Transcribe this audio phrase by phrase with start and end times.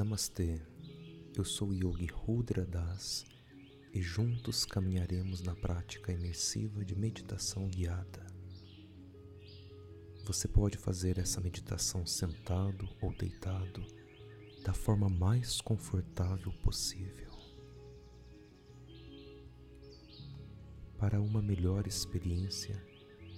[0.00, 0.58] Namastê,
[1.36, 3.26] eu sou Yogi Rudra Das
[3.92, 8.26] e juntos caminharemos na prática imersiva de meditação guiada.
[10.24, 13.84] Você pode fazer essa meditação sentado ou deitado
[14.64, 17.30] da forma mais confortável possível.
[20.96, 22.82] Para uma melhor experiência,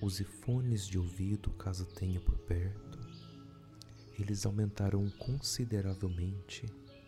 [0.00, 2.85] use fones de ouvido caso tenha por perto.
[4.18, 6.64] Eles aumentarão consideravelmente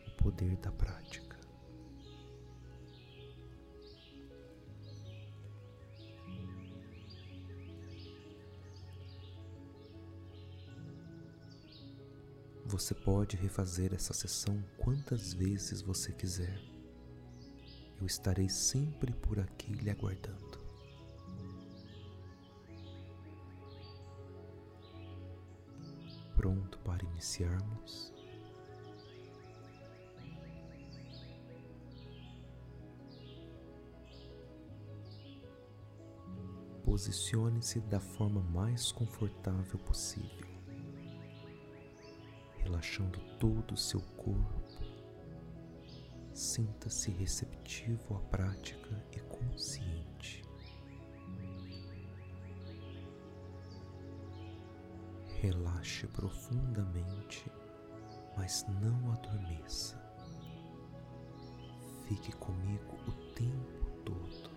[0.07, 1.39] o poder da prática.
[12.66, 16.61] Você pode refazer essa sessão quantas vezes você quiser.
[17.99, 20.48] Eu estarei sempre por aqui lhe aguardando.
[26.39, 28.15] Pronto para iniciarmos?
[36.85, 40.49] Posicione-se da forma mais confortável possível
[42.69, 44.63] relaxando todo o seu corpo.
[46.35, 50.48] Sinta-se receptivo à prática e consciente.
[55.49, 57.51] Relaxe profundamente,
[58.37, 59.96] mas não adormeça.
[62.07, 64.50] Fique comigo o tempo todo.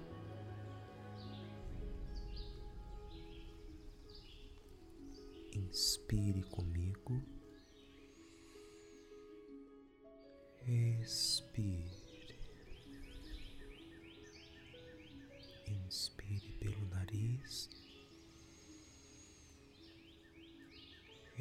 [5.55, 7.23] Inspire comigo.
[10.67, 12.00] Expire.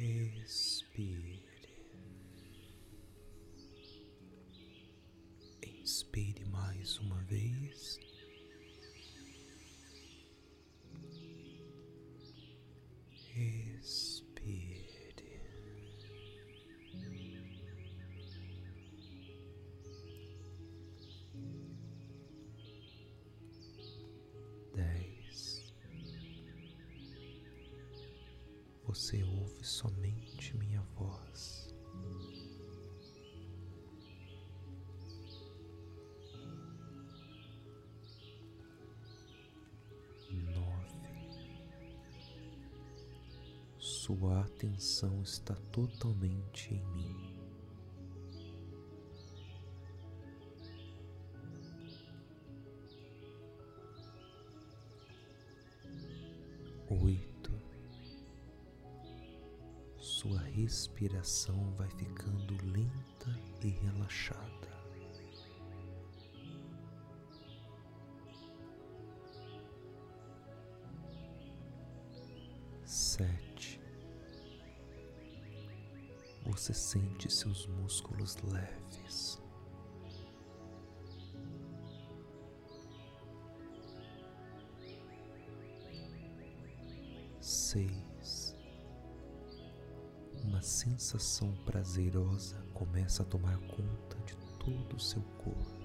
[0.03, 1.45] Expire.
[5.61, 7.99] Inspire mais uma vez.
[13.35, 14.81] Expire.
[24.73, 25.73] dez.
[28.87, 31.73] Você ouve somente minha voz.
[40.29, 40.91] Nove.
[43.77, 47.30] Sua atenção está totalmente em mim.
[60.71, 64.71] Respiração vai ficando lenta e relaxada.
[72.85, 73.81] Sete,
[76.45, 79.41] você sente seus músculos leves.
[87.41, 88.10] seis.
[90.61, 95.80] Uma sensação prazerosa começa a tomar conta de todo o seu corpo.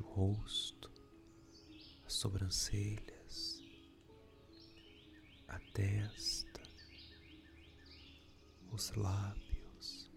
[0.00, 0.90] O rosto,
[2.04, 3.62] as sobrancelhas,
[5.48, 6.62] a testa,
[8.70, 10.10] os lábios.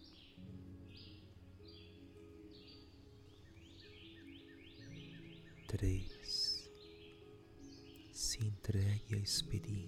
[5.68, 6.70] Três.
[8.12, 9.81] Se entregue à experiência.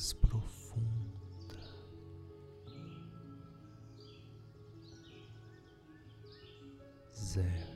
[0.00, 1.60] Paz profunda.
[7.12, 7.69] Zero,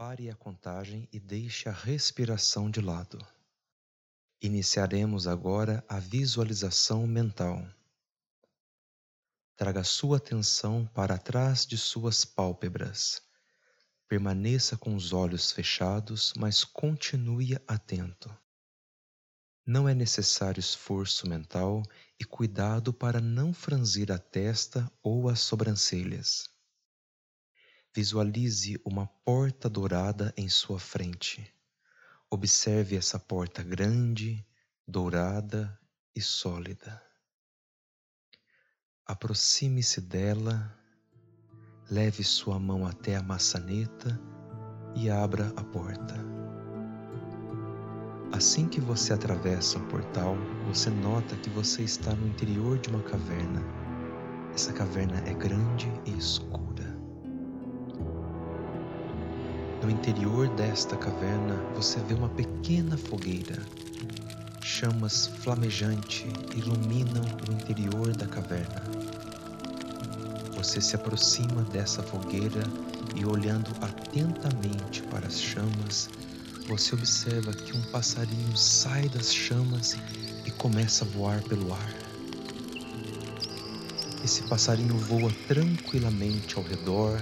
[0.00, 3.18] Pare a contagem e deixe a respiração de lado.
[4.40, 7.62] Iniciaremos agora a visualização mental.
[9.54, 13.20] Traga sua atenção para trás de suas pálpebras.
[14.08, 18.34] Permaneça com os olhos fechados, mas continue atento.
[19.66, 21.82] Não é necessário esforço mental
[22.18, 26.48] e cuidado para não franzir a testa ou as sobrancelhas.
[27.94, 31.52] Visualize uma porta dourada em sua frente.
[32.30, 34.46] Observe essa porta grande,
[34.86, 35.76] dourada
[36.14, 37.02] e sólida.
[39.04, 40.72] Aproxime-se dela,
[41.90, 44.20] leve sua mão até a maçaneta
[44.94, 46.14] e abra a porta.
[48.32, 53.02] Assim que você atravessa o portal, você nota que você está no interior de uma
[53.02, 53.60] caverna.
[54.54, 56.89] Essa caverna é grande e escura.
[59.82, 63.58] No interior desta caverna você vê uma pequena fogueira.
[64.62, 68.82] Chamas flamejantes iluminam o interior da caverna.
[70.54, 72.62] Você se aproxima dessa fogueira
[73.16, 76.10] e, olhando atentamente para as chamas,
[76.68, 79.96] você observa que um passarinho sai das chamas
[80.44, 81.94] e começa a voar pelo ar.
[84.22, 87.18] Esse passarinho voa tranquilamente ao redor,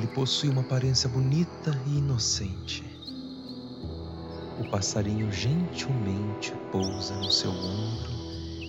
[0.00, 2.82] ele possui uma aparência bonita e inocente.
[4.58, 8.10] O passarinho gentilmente pousa no seu ombro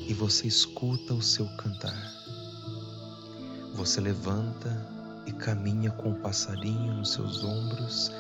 [0.10, 2.12] e você escuta o seu cantar.
[3.76, 4.86] Você levanta
[5.26, 8.12] e caminha com o passarinho nos seus ombros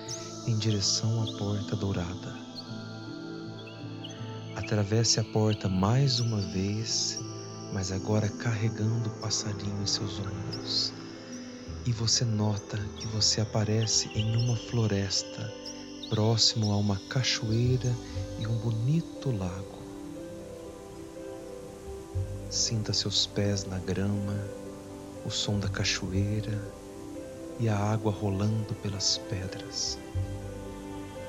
[0.47, 2.33] em direção à porta dourada.
[4.55, 7.19] Atravesse a porta mais uma vez,
[7.73, 11.00] mas agora carregando o passarinho em seus ombros
[11.85, 15.51] e você nota que você aparece em uma floresta,
[16.09, 17.95] próximo a uma cachoeira
[18.39, 19.81] e um bonito lago.
[22.49, 24.37] Sinta seus pés na grama,
[25.25, 26.61] o som da cachoeira
[27.59, 29.97] e a água rolando pelas pedras.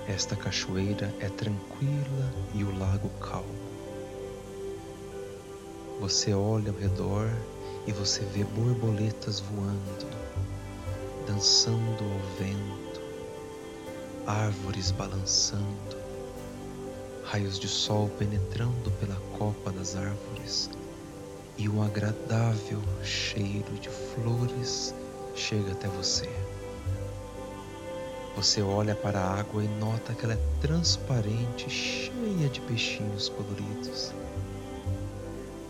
[0.07, 3.63] Esta cachoeira é tranquila e o lago calmo.
[6.01, 7.31] Você olha ao redor
[7.87, 10.07] e você vê borboletas voando,
[11.27, 13.01] dançando ao vento,
[14.27, 15.97] árvores balançando,
[17.25, 20.71] raios de sol penetrando pela copa das árvores
[21.59, 24.95] e um agradável cheiro de flores
[25.35, 26.29] chega até você.
[28.37, 34.13] Você olha para a água e nota que ela é transparente, cheia de peixinhos coloridos.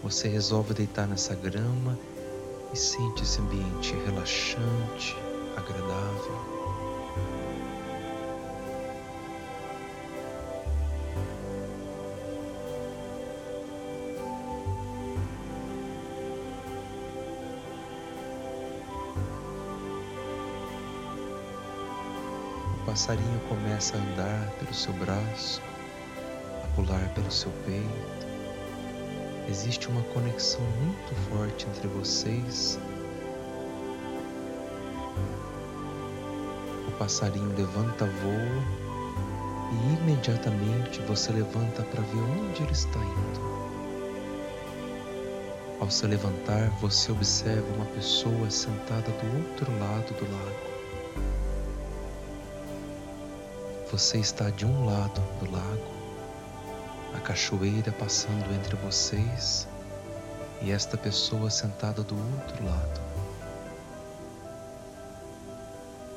[0.02, 1.96] Você resolve deitar nessa grama
[2.72, 5.16] e sente esse ambiente relaxante,
[5.56, 6.52] agradável.
[22.74, 25.62] O passarinho começa a andar pelo seu braço,
[26.64, 28.21] a pular pelo seu peito
[29.48, 32.78] Existe uma conexão muito forte entre vocês.
[36.86, 38.82] O passarinho levanta voo
[39.72, 43.52] e imediatamente você levanta para ver onde ele está indo.
[45.80, 50.72] Ao se levantar, você observa uma pessoa sentada do outro lado do lago.
[53.90, 56.01] Você está de um lado do lago
[57.16, 59.68] a cachoeira passando entre vocês
[60.60, 63.00] e esta pessoa sentada do outro lado.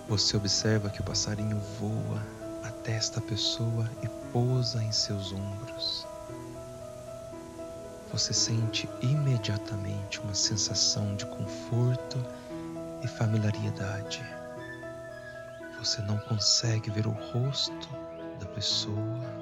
[0.08, 2.22] Você observa que o passarinho voa
[2.64, 6.08] até esta pessoa e pousa em seus ombros.
[8.12, 12.24] Você sente imediatamente uma sensação de conforto
[13.04, 14.24] e familiaridade.
[15.80, 17.90] Você não consegue ver o rosto
[18.40, 19.35] da pessoa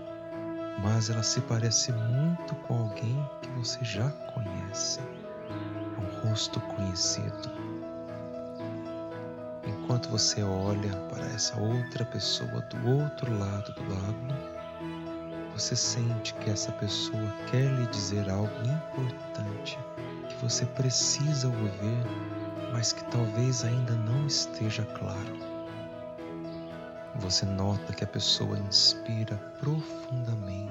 [0.79, 4.99] mas ela se parece muito com alguém que você já conhece.
[4.99, 7.51] É um rosto conhecido.
[9.65, 14.53] Enquanto você olha para essa outra pessoa do outro lado do lago,
[15.53, 19.77] você sente que essa pessoa quer lhe dizer algo importante
[20.27, 22.03] que você precisa ouvir,
[22.71, 25.53] mas que talvez ainda não esteja claro.
[27.17, 30.62] Você nota que a pessoa inspira profundamente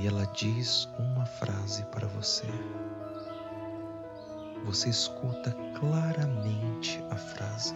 [0.00, 2.46] e ela diz uma frase para você.
[4.64, 7.74] Você escuta claramente a frase.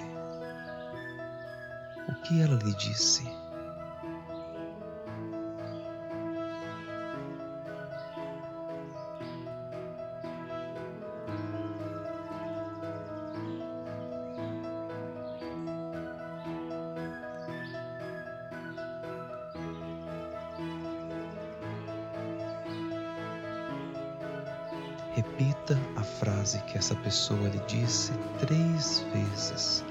[2.09, 3.23] O que ela lhe disse?
[25.15, 29.85] Repita a frase que essa pessoa lhe disse três vezes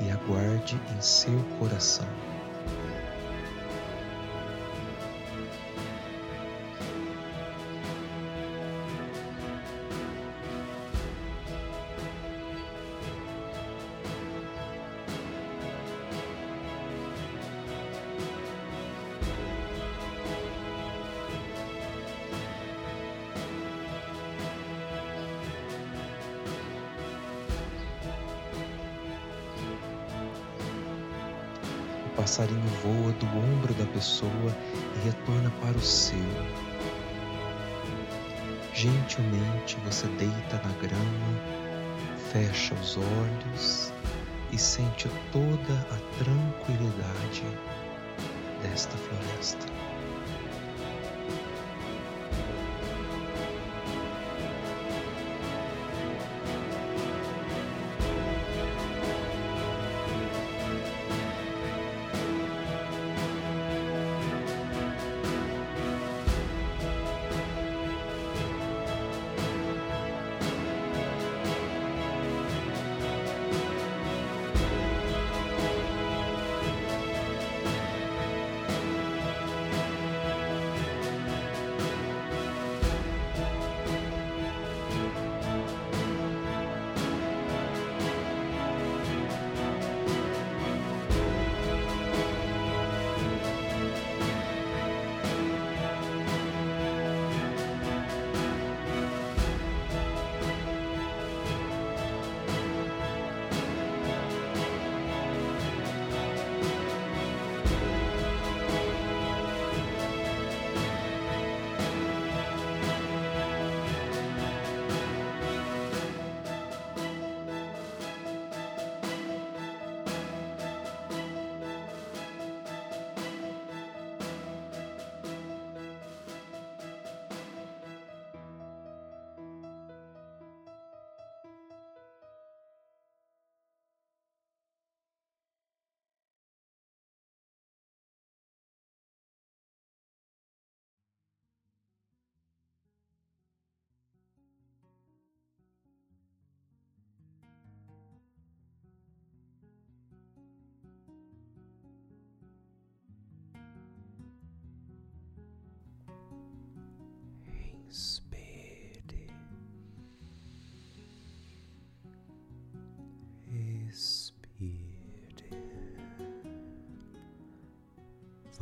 [0.00, 2.08] e aguarde em seu coração.
[32.22, 34.56] Passarinho voa do ombro da pessoa
[34.94, 36.16] e retorna para o seu.
[38.72, 41.40] Gentilmente você deita na grama,
[42.32, 43.92] fecha os olhos
[44.52, 45.74] e sente toda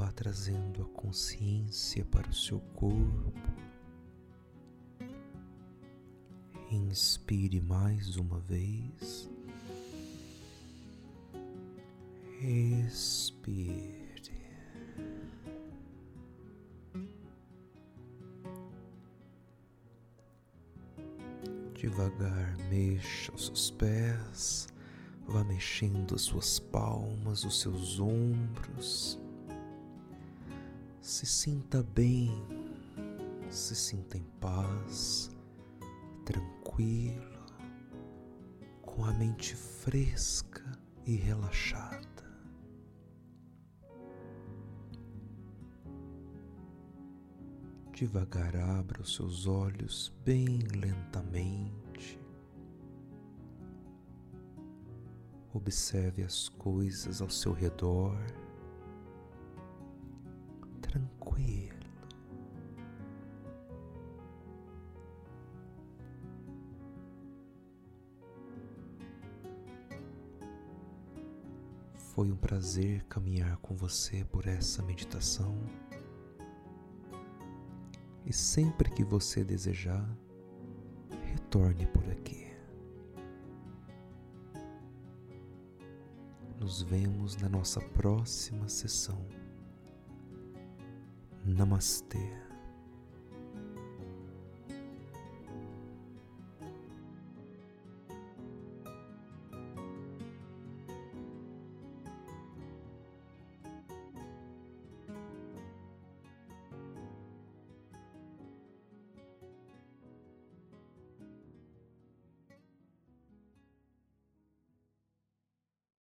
[0.00, 3.34] vá trazendo a consciência para o seu corpo.
[6.70, 9.28] Inspire mais uma vez.
[12.40, 14.00] Expire.
[21.74, 24.68] Devagar mexa os seus pés,
[25.28, 29.20] vá mexendo as suas palmas, os seus ombros
[31.10, 32.30] se sinta bem,
[33.48, 35.28] se sinta em paz,
[36.24, 37.44] tranquilo,
[38.80, 40.62] com a mente fresca
[41.04, 41.98] e relaxada.
[47.92, 52.20] Devagar abra os seus olhos bem lentamente.
[55.52, 58.16] Observe as coisas ao seu redor
[60.90, 61.78] tranquilo.
[71.94, 75.56] Foi um prazer caminhar com você por essa meditação.
[78.26, 80.06] E sempre que você desejar,
[81.24, 82.48] retorne por aqui.
[86.58, 89.39] Nos vemos na nossa próxima sessão.
[91.58, 92.49] Namastê.